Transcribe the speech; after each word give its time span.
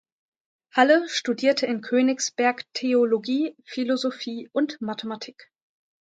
Halle 0.71 1.07
studierte 1.09 1.67
in 1.67 1.81
Königsberg 1.81 2.65
Theologie, 2.73 3.55
Philosophie 3.65 4.49
und 4.51 4.81
Mathematik. 4.81 5.51